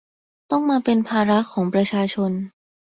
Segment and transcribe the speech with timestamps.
[0.51, 2.31] ต้องมาเป็นภาระของประชาชน